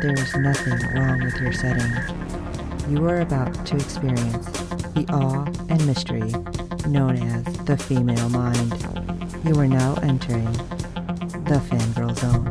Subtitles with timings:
[0.00, 1.92] there is nothing wrong with your setting.
[2.88, 4.46] You are about to experience
[4.94, 6.32] the awe and mystery
[6.88, 8.72] known as the female mind.
[9.44, 10.50] You are now entering
[11.44, 12.50] the fangirl zone.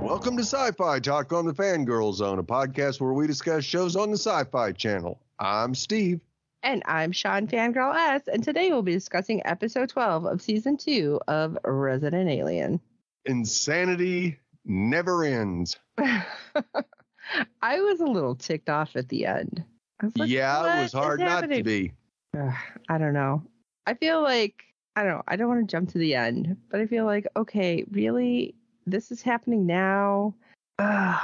[0.00, 4.12] Welcome to Sci-Fi Talk on the Fangirl Zone, a podcast where we discuss shows on
[4.12, 5.20] the Sci-Fi Channel.
[5.40, 6.20] I'm Steve.
[6.62, 11.20] And I'm Shawn Fangirl S, and today we'll be discussing episode 12 of season 2
[11.28, 12.80] of Resident Alien.
[13.26, 15.78] Insanity never ends.
[15.98, 19.62] I was a little ticked off at the end.
[20.16, 21.92] Like, yeah, it was hard not to be.
[22.36, 22.54] Ugh,
[22.88, 23.42] I don't know.
[23.86, 24.64] I feel like
[24.96, 25.22] I don't know.
[25.28, 28.54] I don't want to jump to the end, but I feel like okay, really,
[28.86, 30.34] this is happening now.
[30.78, 31.18] Uh,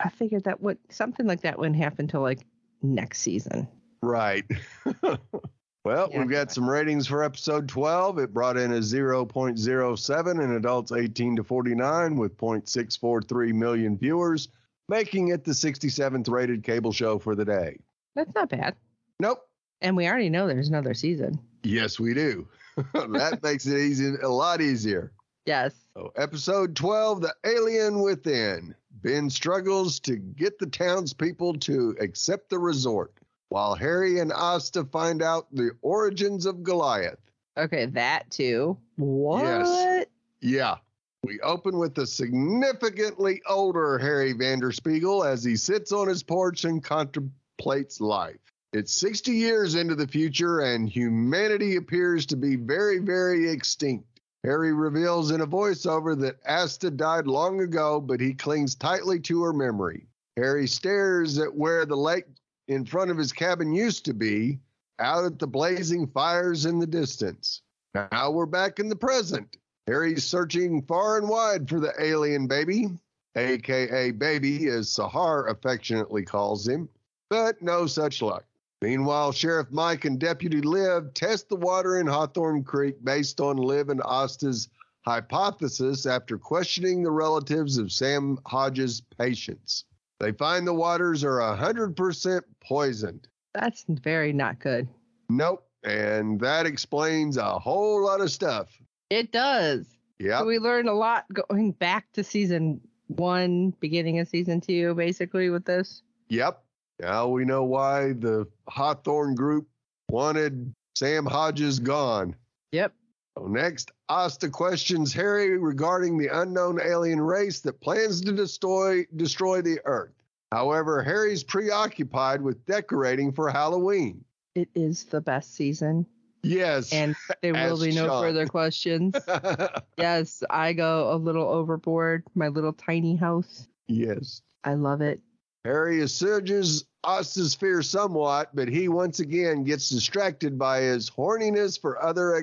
[0.00, 2.40] I figured that would something like that wouldn't happen till like
[2.82, 3.68] next season.
[4.02, 4.44] Right.
[5.02, 8.18] well, yeah, we've got some ratings for episode 12.
[8.18, 14.48] It brought in a 0.07 in adults 18 to 49 with 0.643 million viewers,
[14.88, 17.78] making it the 67th rated cable show for the day.
[18.14, 18.74] That's not bad.
[19.18, 19.46] Nope.
[19.82, 21.38] And we already know there's another season.
[21.62, 22.48] Yes, we do.
[22.94, 25.12] that makes it easy, a lot easier.
[25.46, 25.74] Yes.
[25.94, 28.74] So, episode 12 The Alien Within.
[29.02, 33.14] Ben struggles to get the townspeople to accept the resort
[33.50, 37.18] while Harry and Asta find out the origins of Goliath.
[37.58, 38.78] Okay, that too.
[38.96, 39.42] What?
[39.42, 40.06] Yes.
[40.40, 40.76] Yeah.
[41.24, 46.82] We open with the significantly older Harry Vanderspiegel as he sits on his porch and
[46.82, 48.38] contemplates life.
[48.72, 54.20] It's 60 years into the future, and humanity appears to be very, very extinct.
[54.44, 59.42] Harry reveals in a voiceover that Asta died long ago, but he clings tightly to
[59.42, 60.06] her memory.
[60.36, 62.24] Harry stares at where the lake
[62.70, 64.60] in front of his cabin used to be,
[65.00, 67.62] out at the blazing fires in the distance.
[67.94, 69.56] Now we're back in the present.
[69.88, 72.90] Harry's searching far and wide for the alien baby,
[73.34, 76.88] aka Baby, as Sahar affectionately calls him,
[77.28, 78.44] but no such luck.
[78.82, 83.88] Meanwhile, Sheriff Mike and Deputy Liv test the water in Hawthorne Creek based on Liv
[83.88, 84.68] and Asta's
[85.04, 89.86] hypothesis after questioning the relatives of Sam Hodges' patients.
[90.20, 93.26] They find the waters are 100% poisoned.
[93.54, 94.86] That's very not good.
[95.30, 95.66] Nope.
[95.82, 98.68] And that explains a whole lot of stuff.
[99.08, 99.86] It does.
[100.18, 100.40] Yeah.
[100.40, 105.48] So we learned a lot going back to season one, beginning of season two, basically,
[105.48, 106.02] with this.
[106.28, 106.62] Yep.
[107.00, 109.66] Now we know why the Hawthorne group
[110.10, 112.36] wanted Sam Hodges gone.
[112.72, 112.92] Yep.
[113.38, 119.80] Next, Asta questions Harry regarding the unknown alien race that plans to destroy destroy the
[119.84, 120.12] Earth.
[120.52, 124.24] However, Harry's preoccupied with decorating for Halloween.
[124.54, 126.06] It is the best season.
[126.42, 126.92] Yes.
[126.92, 128.22] And there will be no Sean.
[128.22, 129.14] further questions.
[129.98, 132.24] yes, I go a little overboard.
[132.34, 133.68] My little tiny house.
[133.88, 134.42] Yes.
[134.64, 135.20] I love it.
[135.64, 142.02] Harry assuages Asta's fear somewhat, but he once again gets distracted by his horniness for
[142.02, 142.34] other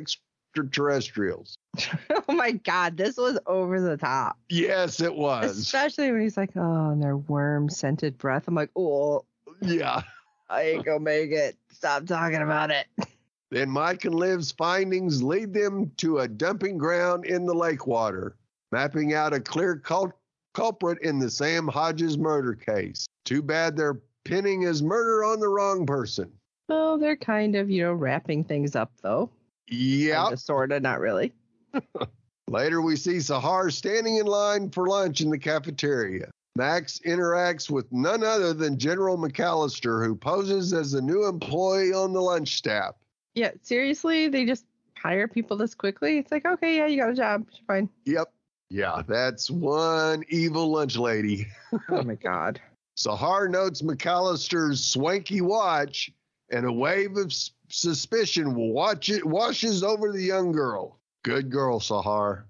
[0.58, 1.58] extraterrestrials.
[2.10, 4.38] oh my god, this was over the top.
[4.50, 5.58] Yes, it was.
[5.58, 9.26] Especially when he's like, "Oh, and their worm scented breath." I'm like, "Oh,
[9.62, 10.02] yeah,
[10.50, 11.58] I ain't gonna make it.
[11.72, 12.88] Stop talking about it."
[13.50, 18.36] Then Mike and Liv's findings lead them to a dumping ground in the lake water,
[18.74, 20.12] mapping out a clear cul-
[20.54, 23.08] culprit in the Sam Hodges murder case.
[23.24, 26.30] Too bad they're pinning his murder on the wrong person.
[26.68, 29.30] Well, they're kind of, you know, wrapping things up though.
[29.68, 30.36] Yeah.
[30.36, 31.34] Sort of, not really.
[32.50, 36.30] Later, we see Sahar standing in line for lunch in the cafeteria.
[36.56, 42.14] Max interacts with none other than General McAllister, who poses as a new employee on
[42.14, 42.96] the lunch staff.
[43.36, 44.66] Yeah, seriously, they just
[44.96, 46.18] hire people this quickly?
[46.18, 47.46] It's like, okay, yeah, you got a job.
[47.52, 47.90] You're fine.
[48.06, 48.32] Yep.
[48.70, 51.48] Yeah, that's one evil lunch lady.
[51.90, 52.60] oh my God.
[52.98, 56.12] Sahar notes McAllister's swanky watch,
[56.50, 57.32] and a wave of
[57.70, 60.98] suspicion watch it, washes over the young girl.
[61.24, 62.44] Good girl, Sahar.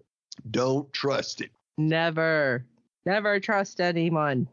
[0.52, 1.52] Don't trust it.
[1.78, 2.66] Never,
[3.06, 4.48] never trust anyone.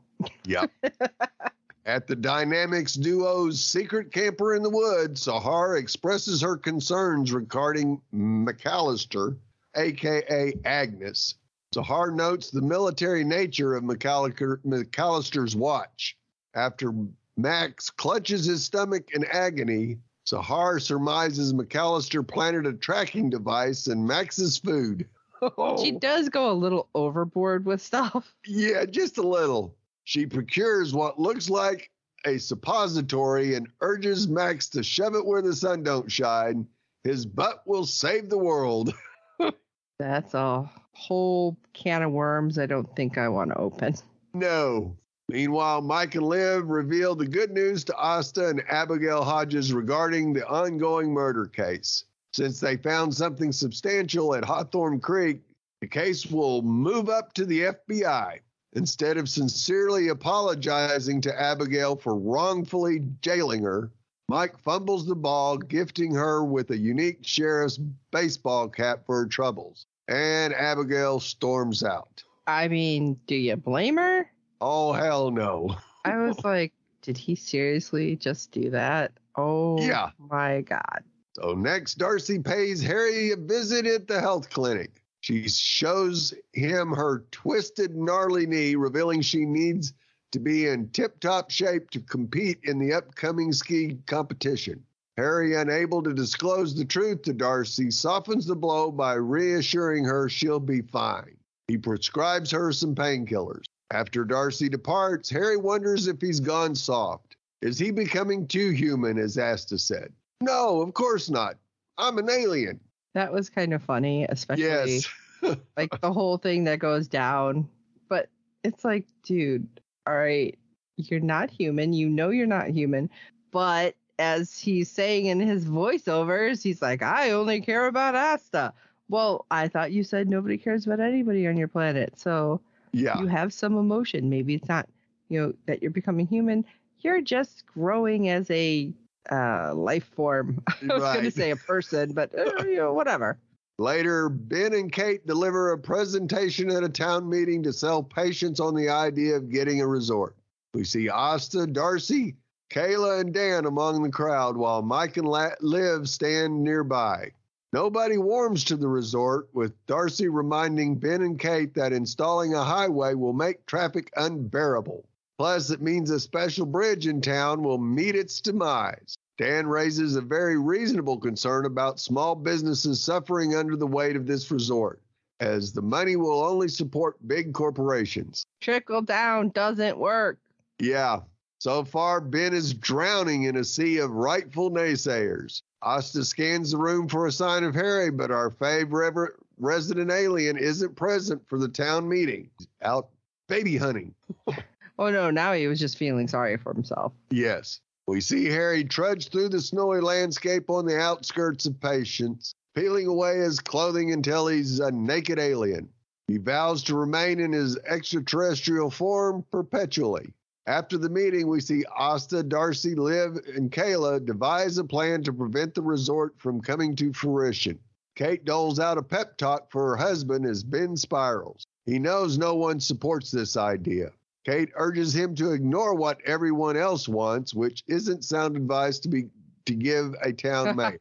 [0.44, 0.70] Yep.
[1.86, 9.36] At the Dynamics duo's secret camper in the woods, Sahar expresses her concerns regarding McAllister,
[9.76, 11.34] aka Agnes.
[11.74, 16.16] Sahar notes the military nature of McAllister's watch.
[16.54, 16.94] After
[17.36, 24.58] Max clutches his stomach in agony, Sahar surmises McAllister planted a tracking device in Max's
[24.58, 25.08] food.
[25.42, 25.98] She oh.
[25.98, 28.34] does go a little overboard with stuff.
[28.46, 29.76] Yeah, just a little.
[30.04, 31.90] She procures what looks like
[32.24, 36.66] a suppository and urges Max to shove it where the sun don't shine.
[37.02, 38.94] His butt will save the world.
[39.98, 43.96] That's a whole can of worms I don't think I want to open.
[44.32, 44.96] No.
[45.30, 50.46] Meanwhile, Mike and Liv reveal the good news to Asta and Abigail Hodges regarding the
[50.46, 52.04] ongoing murder case.
[52.34, 55.40] Since they found something substantial at Hawthorne Creek,
[55.80, 58.40] the case will move up to the FBI.
[58.74, 63.90] Instead of sincerely apologizing to Abigail for wrongfully jailing her,
[64.28, 67.78] Mike fumbles the ball, gifting her with a unique sheriff's
[68.10, 69.86] baseball cap for her troubles.
[70.08, 72.24] And Abigail storms out.
[72.46, 74.30] I mean, do you blame her?
[74.66, 75.76] Oh, hell no.
[76.06, 76.72] I was like,
[77.02, 79.12] did he seriously just do that?
[79.36, 80.08] Oh, Yeah.
[80.18, 81.04] my God.
[81.34, 85.02] So next, Darcy pays Harry a visit at the health clinic.
[85.20, 89.92] She shows him her twisted, gnarly knee, revealing she needs
[90.32, 94.82] to be in tip top shape to compete in the upcoming ski competition.
[95.18, 100.58] Harry, unable to disclose the truth to Darcy, softens the blow by reassuring her she'll
[100.58, 101.36] be fine.
[101.68, 103.64] He prescribes her some painkillers.
[103.90, 107.36] After Darcy departs, Harry wonders if he's gone soft.
[107.62, 110.12] Is he becoming too human, as Asta said?
[110.40, 111.56] No, of course not.
[111.98, 112.80] I'm an alien.
[113.14, 115.08] That was kind of funny, especially Yes.
[115.76, 117.68] like the whole thing that goes down.
[118.08, 118.28] But
[118.64, 119.66] it's like, dude,
[120.06, 120.58] all right,
[120.96, 121.92] you're not human.
[121.92, 123.08] You know you're not human.
[123.50, 128.72] But as he's saying in his voiceovers, he's like, I only care about Asta.
[129.08, 132.18] Well, I thought you said nobody cares about anybody on your planet.
[132.18, 132.60] So
[132.94, 133.20] Yeah.
[133.20, 134.28] you have some emotion.
[134.30, 134.88] Maybe it's not,
[135.28, 136.64] you know, that you're becoming human.
[137.00, 138.92] You're just growing as a
[139.30, 140.62] uh, life form.
[140.82, 143.38] I was going to say a person, but uh, you know, whatever.
[143.78, 148.74] Later, Ben and Kate deliver a presentation at a town meeting to sell patience on
[148.74, 150.36] the idea of getting a resort.
[150.74, 152.36] We see Asta, Darcy,
[152.70, 157.32] Kayla, and Dan among the crowd while Mike and La- Liv stand nearby.
[157.74, 163.14] Nobody warms to the resort, with Darcy reminding Ben and Kate that installing a highway
[163.14, 165.04] will make traffic unbearable.
[165.38, 169.16] Plus, it means a special bridge in town will meet its demise.
[169.38, 174.52] Dan raises a very reasonable concern about small businesses suffering under the weight of this
[174.52, 175.02] resort,
[175.40, 178.46] as the money will only support big corporations.
[178.60, 180.38] Trickle down doesn't work.
[180.78, 181.22] Yeah,
[181.64, 185.62] so far, Ben is drowning in a sea of rightful naysayers.
[185.80, 190.94] Asta scans the room for a sign of Harry, but our favorite resident alien isn't
[190.94, 192.50] present for the town meeting.
[192.58, 193.08] He's out
[193.48, 194.14] baby hunting.
[194.96, 197.12] Oh no, now he was just feeling sorry for himself.
[197.28, 197.80] Yes.
[198.06, 203.38] We see Harry trudge through the snowy landscape on the outskirts of Patience, peeling away
[203.38, 205.88] his clothing until he's a naked alien.
[206.28, 210.32] He vows to remain in his extraterrestrial form perpetually.
[210.66, 215.74] After the meeting, we see Asta, Darcy, Liv, and Kayla devise a plan to prevent
[215.74, 217.78] the resort from coming to fruition.
[218.16, 221.66] Kate doles out a pep talk for her husband as Ben spirals.
[221.84, 224.10] He knows no one supports this idea.
[224.46, 229.28] Kate urges him to ignore what everyone else wants, which isn't sound advice to be
[229.66, 230.98] to give a town mayor.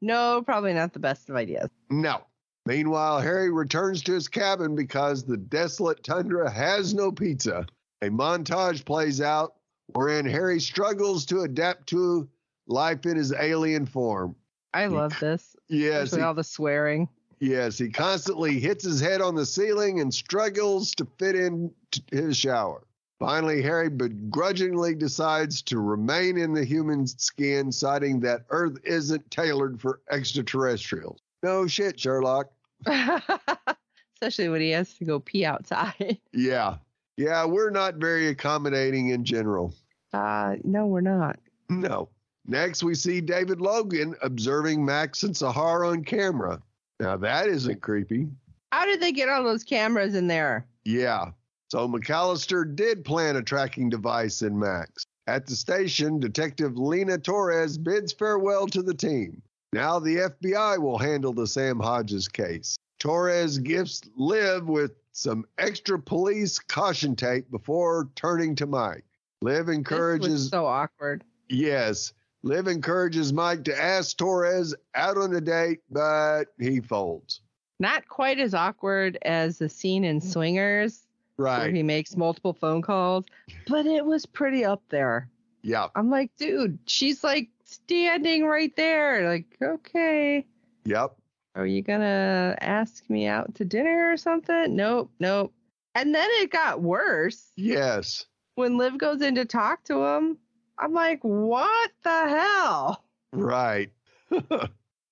[0.00, 1.68] No, probably not the best of ideas.
[1.90, 2.22] no.
[2.64, 7.64] Meanwhile, Harry returns to his cabin because the desolate tundra has no pizza.
[8.02, 9.54] A montage plays out
[9.94, 12.28] wherein Harry struggles to adapt to
[12.66, 14.34] life in his alien form.
[14.74, 15.56] I love this.
[15.68, 17.08] Yes, he, all the swearing.
[17.40, 22.02] yes, he constantly hits his head on the ceiling and struggles to fit in t-
[22.10, 22.82] his shower.
[23.18, 29.80] Finally, Harry begrudgingly decides to remain in the human skin, citing that Earth isn't tailored
[29.80, 31.18] for extraterrestrials.
[31.42, 32.50] No shit, Sherlock.
[32.86, 36.18] Especially when he has to go pee outside.
[36.34, 36.76] Yeah.
[37.16, 39.74] Yeah, we're not very accommodating in general.
[40.12, 41.38] Uh, no, we're not.
[41.68, 42.08] No.
[42.46, 46.60] Next, we see David Logan observing Max and Sahar on camera.
[47.00, 48.28] Now, that isn't creepy.
[48.72, 50.66] How did they get all those cameras in there?
[50.84, 51.30] Yeah.
[51.68, 55.04] So McAllister did plant a tracking device in Max.
[55.26, 59.42] At the station, Detective Lena Torres bids farewell to the team.
[59.72, 62.76] Now the FBI will handle the Sam Hodges case.
[63.00, 69.04] Torres gifts Liv with some extra police caution tape before turning to Mike.
[69.40, 71.24] Liv encourages so awkward.
[71.48, 72.12] Yes.
[72.42, 77.40] Liv encourages Mike to ask Torres out on a date, but he folds.
[77.80, 81.06] Not quite as awkward as the scene in Swingers
[81.38, 81.60] Right.
[81.60, 83.24] where he makes multiple phone calls,
[83.68, 85.30] but it was pretty up there.
[85.62, 85.88] Yeah.
[85.94, 89.26] I'm like, dude, she's like standing right there.
[89.30, 90.44] Like, okay.
[90.84, 91.16] Yep.
[91.56, 94.76] Are you gonna ask me out to dinner or something?
[94.76, 95.54] Nope, nope.
[95.94, 98.26] And then it got worse Yes.
[98.56, 100.36] when Liv goes in to talk to him.
[100.78, 103.04] I'm like, what the hell?
[103.32, 103.90] Right.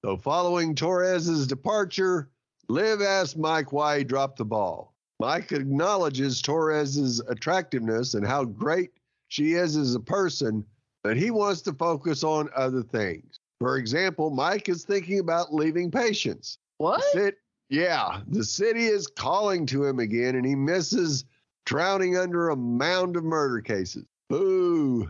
[0.04, 2.28] so following Torres's departure,
[2.68, 4.94] Liv asks Mike why he dropped the ball.
[5.20, 8.90] Mike acknowledges Torres's attractiveness and how great
[9.28, 10.62] she is as a person,
[11.02, 13.40] but he wants to focus on other things.
[13.60, 16.58] For example, Mike is thinking about leaving Patience.
[16.78, 17.02] What?
[17.12, 17.38] Sit,
[17.70, 21.24] yeah, the city is calling to him again, and he misses
[21.64, 24.04] drowning under a mound of murder cases.
[24.28, 25.08] Boo!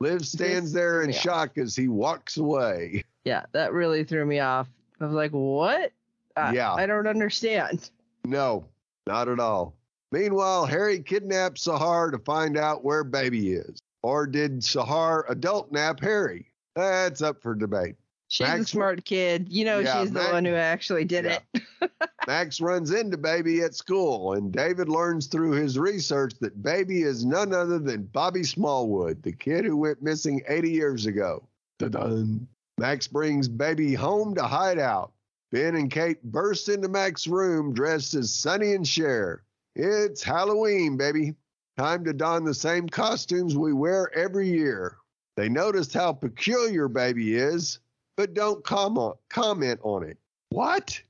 [0.00, 3.04] Liv stands there in shock as he walks away.
[3.24, 4.68] Yeah, that really threw me off.
[5.00, 5.92] I was like, what?
[6.36, 6.72] Uh, Yeah.
[6.74, 7.90] I don't understand.
[8.24, 8.64] No,
[9.06, 9.74] not at all.
[10.12, 13.80] Meanwhile, Harry kidnaps Sahar to find out where baby is.
[14.02, 16.46] Or did Sahar adult nap Harry?
[16.74, 17.96] That's up for debate.
[18.28, 19.48] She's a smart kid.
[19.50, 21.38] You know, Yeah, she's the Max- one who actually did Yeah.
[21.54, 21.90] it.
[22.26, 27.24] Max runs into Baby at school, and David learns through his research that Baby is
[27.24, 31.46] none other than Bobby Smallwood, the kid who went missing 80 years ago.
[31.78, 32.48] Dun-dun.
[32.78, 35.12] Max brings Baby home to hide out.
[35.52, 39.44] Ben and Kate burst into Max's room dressed as Sonny and Cher.
[39.76, 41.34] It's Halloween, baby.
[41.76, 44.96] Time to don the same costumes we wear every year.
[45.36, 47.80] They noticed how peculiar Baby is,
[48.16, 50.18] but don't comment, comment on it.
[50.50, 51.00] What?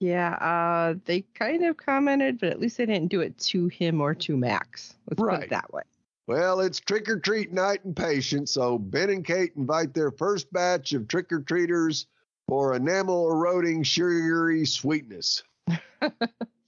[0.00, 4.00] Yeah, uh, they kind of commented, but at least they didn't do it to him
[4.00, 4.94] or to Max.
[5.08, 5.82] Let's put it that way.
[6.26, 10.52] Well, it's trick or treat night in Patience, so Ben and Kate invite their first
[10.52, 12.06] batch of trick or treaters
[12.46, 15.42] for enamel eroding sugary sweetness.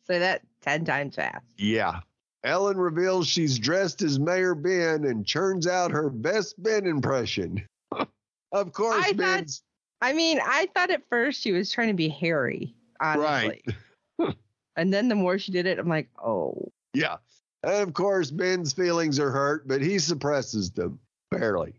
[0.04, 1.44] Say that 10 times fast.
[1.56, 2.00] Yeah.
[2.44, 7.64] Ellen reveals she's dressed as Mayor Ben and churns out her best Ben impression.
[8.52, 9.62] of course, I thought- Ben's
[10.02, 13.62] I mean, I thought at first she was trying to be Harry, honestly.
[14.18, 14.36] Right.
[14.76, 16.72] and then the more she did it, I'm like, oh.
[16.92, 17.18] yeah.
[17.62, 20.98] And of course, Ben's feelings are hurt, but he suppresses them
[21.30, 21.74] barely.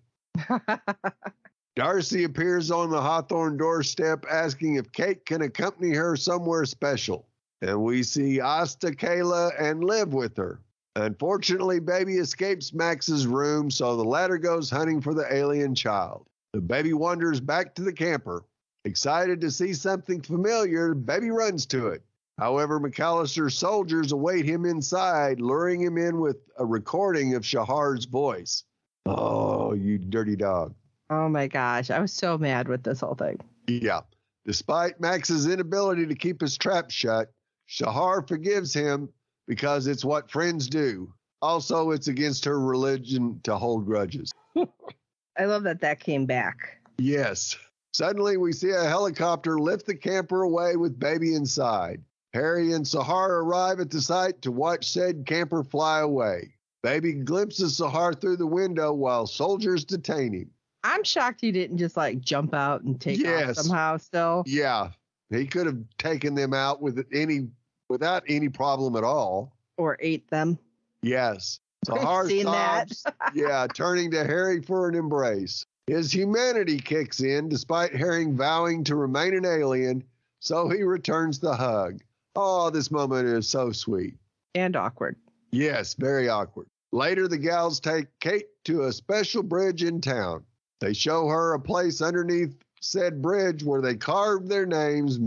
[1.75, 7.27] Darcy appears on the Hawthorne doorstep asking if Kate can accompany her somewhere special.
[7.63, 10.60] And we see Asta, Kayla, and Liv with her.
[10.98, 16.27] Unfortunately, baby escapes Max's room, so the latter goes hunting for the alien child.
[16.51, 18.43] The baby wanders back to the camper.
[18.84, 22.03] Excited to see something familiar, baby runs to it.
[22.38, 28.65] However, McAllister's soldiers await him inside, luring him in with a recording of Sahar's voice.
[29.05, 30.75] Oh, you dirty dog.
[31.10, 31.89] oh my gosh.
[31.89, 33.39] I was so mad with this whole thing.
[33.67, 34.01] Yeah.
[34.46, 37.32] Despite Max's inability to keep his trap shut,
[37.70, 39.10] Sahar forgives him
[39.48, 41.13] because it's what friends do.
[41.41, 44.32] Also, it's against her religion to hold grudges.
[45.38, 46.82] I love that that came back.
[46.98, 47.58] Yes.
[47.93, 52.01] Suddenly, we see a helicopter lift the camper away with baby inside.
[52.34, 56.55] Harry and Sahar arrive at the site to watch said camper fly away.
[56.82, 60.50] Baby glimpses Sahar through the window while soldiers detain him.
[60.84, 64.43] I'm shocked he didn't just like jump out and take off somehow still.
[64.46, 64.89] Yeah,
[65.33, 67.47] he could have taken them out with any
[67.89, 69.55] without any problem at all.
[69.77, 70.57] Or ate them.
[71.01, 71.59] Yes.
[71.89, 72.91] I've Sahar seen that.
[73.33, 75.65] yeah, turning to Harry for an embrace.
[75.87, 80.03] His humanity kicks in despite Harry vowing to remain an alien,
[80.39, 82.01] so he returns the hug.
[82.35, 84.15] Oh, this moment is so sweet.
[84.55, 85.17] And awkward.
[85.51, 86.67] Yes, very awkward.
[86.93, 90.43] Later, the gals take Kate to a special bridge in town.
[90.79, 95.17] They show her a place underneath said bridge where they carved their names,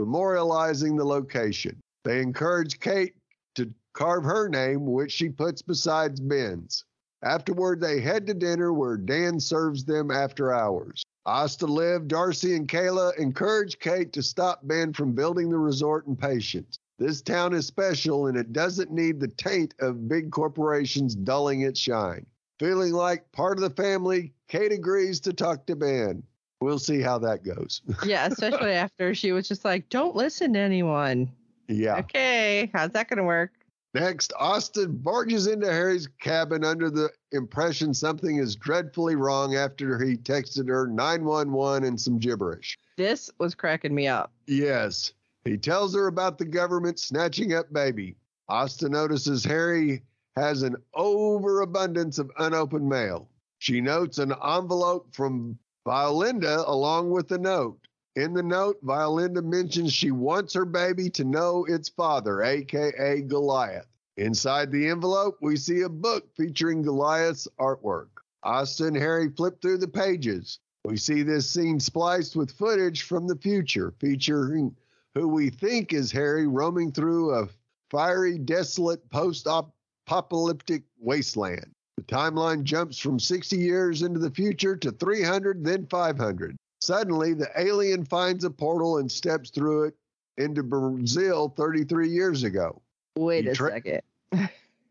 [0.00, 1.78] memorializing the location.
[2.04, 3.14] They encourage Kate
[3.54, 6.84] to carve her name, which she puts beside Ben's.
[7.22, 11.02] Afterward, they head to dinner where Dan serves them after hours.
[11.26, 16.16] Asta Liv, Darcy, and Kayla encourage Kate to stop Ben from building the resort in
[16.16, 16.78] Patience.
[16.98, 21.80] This town is special and it doesn't need the taint of big corporations dulling its
[21.80, 22.26] shine.
[22.58, 26.22] Feeling like part of the family, Kate agrees to talk to Ben.
[26.64, 27.82] We'll see how that goes.
[28.06, 31.30] Yeah, especially after she was just like, don't listen to anyone.
[31.68, 31.96] yeah.
[31.98, 33.50] Okay, how's that going to work?
[33.92, 40.16] Next, Asta barges into Harry's cabin under the impression something is dreadfully wrong after he
[40.16, 42.78] texted her 911 and some gibberish.
[42.96, 44.32] This was cracking me up.
[44.46, 45.12] Yes.
[45.44, 48.16] He tells her about the government snatching up baby.
[48.48, 50.02] Asta notices Harry
[50.34, 53.28] has an overabundance of unopened mail.
[53.58, 57.86] She notes an envelope from Violinda along with the note.
[58.16, 63.88] In the note, Violinda mentions she wants her baby to know its father, aka Goliath.
[64.16, 68.08] Inside the envelope, we see a book featuring Goliath's artwork.
[68.44, 70.60] Asta and Harry flip through the pages.
[70.84, 74.76] We see this scene spliced with footage from the future, featuring
[75.14, 77.48] who we think is Harry roaming through a
[77.90, 81.73] fiery, desolate post apocalyptic wasteland.
[81.96, 86.56] The timeline jumps from 60 years into the future to 300, then 500.
[86.80, 89.94] Suddenly, the alien finds a portal and steps through it
[90.36, 92.82] into Brazil 33 years ago.
[93.16, 94.02] Wait a tra- second.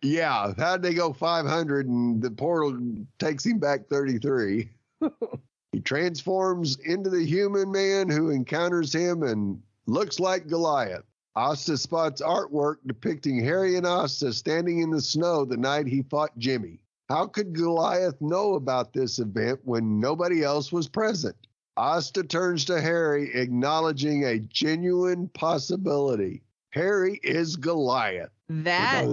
[0.02, 2.78] Yeah, how'd they go 500 and the portal
[3.20, 4.70] takes him back 33?
[5.72, 11.06] he transforms into the human man who encounters him and looks like Goliath.
[11.36, 16.38] Asta spots artwork depicting Harry and Asta standing in the snow the night he fought
[16.38, 16.80] Jimmy.
[17.14, 21.36] How could Goliath know about this event when nobody else was present?
[21.78, 26.42] Asta turns to Harry, acknowledging a genuine possibility.
[26.72, 28.32] Harry is Goliath.
[28.50, 29.06] That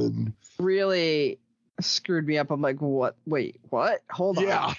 [0.59, 1.40] really
[1.83, 2.50] screwed me up.
[2.50, 3.16] I'm like, what?
[3.26, 4.02] Wait, what?
[4.12, 4.45] Hold on.
[4.45, 4.75] Yeah.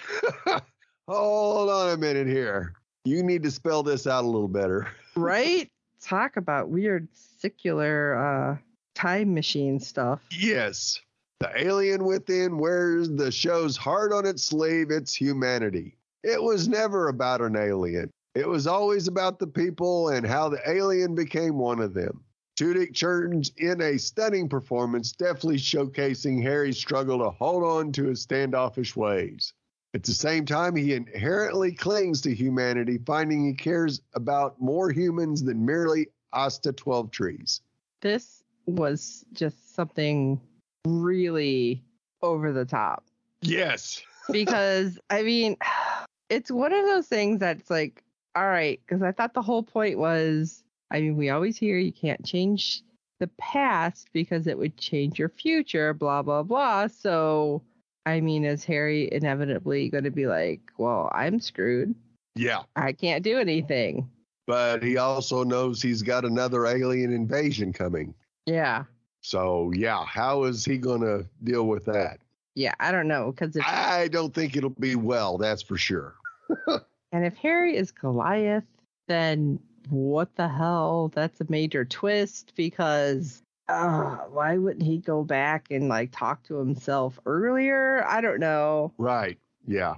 [1.08, 2.74] Hold on a minute here.
[3.06, 4.88] You need to spell this out a little better.
[5.16, 5.70] right?
[6.02, 8.58] Talk about weird secular uh,
[8.96, 10.22] time machine stuff.
[10.32, 11.00] Yes.
[11.42, 15.98] The alien within wears the show's heart on its sleeve, its humanity.
[16.22, 18.12] It was never about an alien.
[18.36, 22.24] It was always about the people and how the alien became one of them.
[22.58, 28.22] Tudyk turns in a stunning performance, deftly showcasing Harry's struggle to hold on to his
[28.22, 29.52] standoffish ways.
[29.96, 35.44] At the same time, he inherently clings to humanity, finding he cares about more humans
[35.44, 37.62] than merely Asta Twelvetrees.
[38.00, 40.40] This was just something
[40.86, 41.84] really
[42.22, 43.04] over the top.
[43.42, 44.02] Yes.
[44.32, 45.58] because I mean,
[46.30, 48.04] it's one of those things that's like,
[48.36, 51.92] all right, because I thought the whole point was, I mean, we always hear you
[51.92, 52.84] can't change
[53.20, 56.88] the past because it would change your future, blah blah blah.
[56.88, 57.62] So,
[58.06, 61.94] I mean, is Harry inevitably going to be like, well, I'm screwed.
[62.36, 62.62] Yeah.
[62.76, 64.10] I can't do anything.
[64.48, 68.14] But he also knows he's got another alien invasion coming.
[68.46, 68.86] Yeah,
[69.22, 72.20] So, yeah, how is he going to deal with that?
[72.56, 76.16] yeah, I don't know because I don't think it'll be well, that's for sure.
[77.14, 78.64] And if Harry is Goliath,
[79.10, 81.12] then what the hell?
[81.14, 86.56] That's a major twist because uh, why wouldn't he go back and like talk to
[86.56, 88.06] himself earlier?
[88.08, 88.94] I don't know.
[88.98, 89.38] Right.
[89.68, 89.96] Yeah.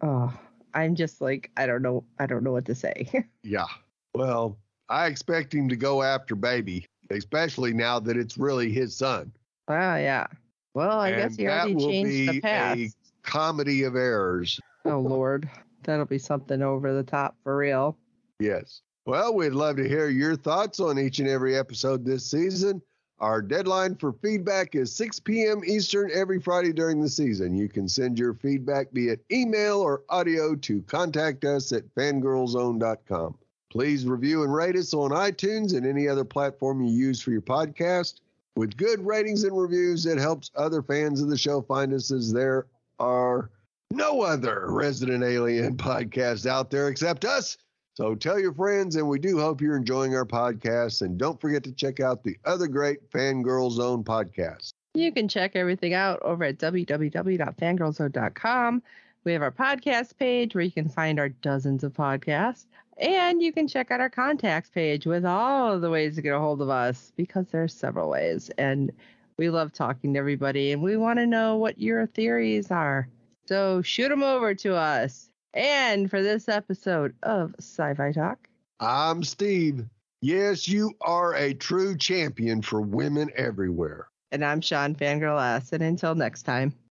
[0.00, 0.32] Oh,
[0.72, 2.04] I'm just like I don't know.
[2.18, 3.26] I don't know what to say.
[3.42, 3.66] Yeah.
[4.14, 4.56] Well,
[4.88, 9.32] I expect him to go after baby, especially now that it's really his son.
[9.68, 10.26] wow, yeah.
[10.74, 12.78] Well, I guess he already will changed the be past.
[12.80, 12.90] a
[13.22, 14.60] comedy of errors.
[14.84, 15.48] Oh Lord,
[15.82, 17.96] that'll be something over the top for real.
[18.38, 18.82] Yes.
[19.06, 22.82] Well, we'd love to hear your thoughts on each and every episode this season.
[23.20, 25.62] Our deadline for feedback is 6 p.m.
[25.66, 27.56] Eastern every Friday during the season.
[27.56, 33.36] You can send your feedback via email or audio to contact us at fangirlzone.com.
[33.70, 37.42] Please review and rate us on iTunes and any other platform you use for your
[37.42, 38.20] podcast.
[38.56, 42.32] With good ratings and reviews, it helps other fans of the show find us as
[42.32, 42.66] there
[42.98, 43.50] are
[43.92, 47.56] no other Resident Alien podcasts out there except us.
[47.94, 51.02] So tell your friends, and we do hope you're enjoying our podcast.
[51.02, 54.70] And don't forget to check out the other great Fangirl Zone podcasts.
[54.94, 58.82] You can check everything out over at www.fangirlzone.com.
[59.24, 62.66] We have our podcast page where you can find our dozens of podcasts.
[62.98, 66.34] And you can check out our contacts page with all of the ways to get
[66.34, 68.50] a hold of us because there are several ways.
[68.58, 68.90] And
[69.36, 73.08] we love talking to everybody and we want to know what your theories are.
[73.46, 75.30] So shoot them over to us.
[75.54, 78.48] And for this episode of Sci Fi Talk,
[78.80, 79.86] I'm Steve.
[80.20, 84.08] Yes, you are a true champion for women everywhere.
[84.32, 85.72] and I'm Shawn Fangirl S.
[85.72, 86.74] And until next time.